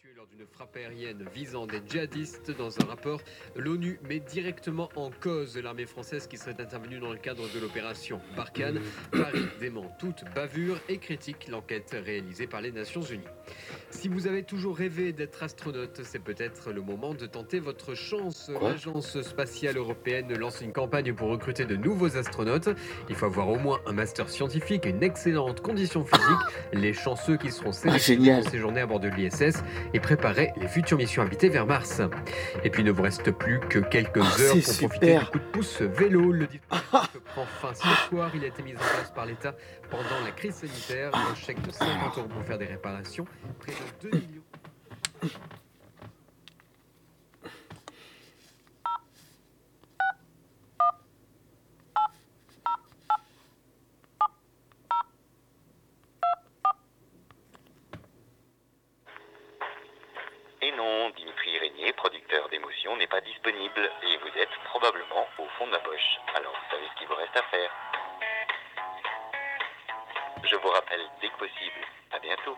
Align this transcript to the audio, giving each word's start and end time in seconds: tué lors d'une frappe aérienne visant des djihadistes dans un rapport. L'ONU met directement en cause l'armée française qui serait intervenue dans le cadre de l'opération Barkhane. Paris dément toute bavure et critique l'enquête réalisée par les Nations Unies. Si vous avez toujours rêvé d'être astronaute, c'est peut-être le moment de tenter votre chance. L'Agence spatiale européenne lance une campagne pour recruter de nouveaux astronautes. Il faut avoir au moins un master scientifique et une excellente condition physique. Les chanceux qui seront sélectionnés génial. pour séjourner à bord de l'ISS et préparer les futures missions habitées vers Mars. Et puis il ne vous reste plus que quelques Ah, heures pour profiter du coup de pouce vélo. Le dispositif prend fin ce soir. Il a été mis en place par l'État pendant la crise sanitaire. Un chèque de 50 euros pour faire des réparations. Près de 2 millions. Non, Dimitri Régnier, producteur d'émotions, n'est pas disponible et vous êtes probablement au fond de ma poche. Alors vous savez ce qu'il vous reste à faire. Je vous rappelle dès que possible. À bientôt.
tué 0.00 0.10
lors 0.16 0.26
d'une 0.26 0.46
frappe 0.46 0.76
aérienne 0.76 1.24
visant 1.34 1.66
des 1.66 1.80
djihadistes 1.84 2.56
dans 2.56 2.70
un 2.80 2.84
rapport. 2.84 3.20
L'ONU 3.56 3.98
met 4.08 4.20
directement 4.20 4.90
en 4.94 5.10
cause 5.10 5.56
l'armée 5.56 5.86
française 5.86 6.28
qui 6.28 6.36
serait 6.36 6.60
intervenue 6.60 7.00
dans 7.00 7.10
le 7.10 7.18
cadre 7.18 7.42
de 7.52 7.58
l'opération 7.58 8.20
Barkhane. 8.36 8.80
Paris 9.10 9.46
dément 9.58 9.90
toute 9.98 10.24
bavure 10.36 10.78
et 10.88 10.98
critique 10.98 11.48
l'enquête 11.48 11.96
réalisée 12.04 12.46
par 12.46 12.60
les 12.60 12.70
Nations 12.70 13.00
Unies. 13.00 13.24
Si 13.90 14.08
vous 14.08 14.28
avez 14.28 14.44
toujours 14.44 14.76
rêvé 14.76 15.12
d'être 15.12 15.42
astronaute, 15.42 16.02
c'est 16.04 16.22
peut-être 16.22 16.70
le 16.70 16.82
moment 16.82 17.14
de 17.14 17.26
tenter 17.26 17.58
votre 17.58 17.94
chance. 17.94 18.52
L'Agence 18.60 19.20
spatiale 19.22 19.78
européenne 19.78 20.32
lance 20.36 20.60
une 20.60 20.72
campagne 20.72 21.12
pour 21.12 21.28
recruter 21.28 21.64
de 21.64 21.74
nouveaux 21.74 22.16
astronautes. 22.16 22.68
Il 23.08 23.16
faut 23.16 23.26
avoir 23.26 23.48
au 23.48 23.58
moins 23.58 23.80
un 23.86 23.92
master 23.92 24.28
scientifique 24.28 24.86
et 24.86 24.90
une 24.90 25.02
excellente 25.02 25.60
condition 25.60 26.04
physique. 26.04 26.22
Les 26.72 26.92
chanceux 26.92 27.36
qui 27.36 27.50
seront 27.50 27.72
sélectionnés 27.72 28.24
génial. 28.24 28.42
pour 28.42 28.50
séjourner 28.52 28.80
à 28.82 28.86
bord 28.86 29.00
de 29.00 29.08
l'ISS 29.08 29.62
et 29.94 30.00
préparer 30.00 30.52
les 30.56 30.68
futures 30.68 30.98
missions 30.98 31.22
habitées 31.22 31.48
vers 31.48 31.66
Mars. 31.66 32.00
Et 32.64 32.70
puis 32.70 32.82
il 32.82 32.86
ne 32.86 32.90
vous 32.90 33.02
reste 33.02 33.30
plus 33.30 33.60
que 33.60 33.78
quelques 33.78 34.20
Ah, 34.22 34.40
heures 34.40 34.54
pour 34.64 34.76
profiter 34.88 35.18
du 35.18 35.24
coup 35.26 35.38
de 35.38 35.44
pouce 35.44 35.80
vélo. 35.82 36.32
Le 36.32 36.46
dispositif 36.46 37.20
prend 37.34 37.44
fin 37.46 37.74
ce 37.74 38.08
soir. 38.08 38.30
Il 38.34 38.44
a 38.44 38.48
été 38.48 38.62
mis 38.62 38.74
en 38.74 38.78
place 38.78 39.12
par 39.14 39.26
l'État 39.26 39.54
pendant 39.90 40.24
la 40.24 40.30
crise 40.32 40.54
sanitaire. 40.54 41.10
Un 41.14 41.34
chèque 41.34 41.60
de 41.62 41.70
50 41.70 42.18
euros 42.18 42.28
pour 42.28 42.42
faire 42.44 42.58
des 42.58 42.66
réparations. 42.66 43.24
Près 43.60 43.72
de 44.02 44.10
2 44.10 44.16
millions. 44.16 44.42
Non, 60.76 61.10
Dimitri 61.10 61.58
Régnier, 61.58 61.92
producteur 61.94 62.48
d'émotions, 62.50 62.96
n'est 62.96 63.06
pas 63.06 63.20
disponible 63.22 63.90
et 64.02 64.16
vous 64.18 64.38
êtes 64.38 64.54
probablement 64.64 65.26
au 65.38 65.46
fond 65.56 65.66
de 65.66 65.72
ma 65.72 65.78
poche. 65.78 66.18
Alors 66.34 66.52
vous 66.52 66.70
savez 66.70 66.86
ce 66.92 66.98
qu'il 66.98 67.08
vous 67.08 67.14
reste 67.14 67.36
à 67.36 67.42
faire. 67.42 67.70
Je 70.44 70.56
vous 70.56 70.68
rappelle 70.68 71.04
dès 71.20 71.28
que 71.28 71.36
possible. 71.36 71.80
À 72.12 72.18
bientôt. 72.18 72.56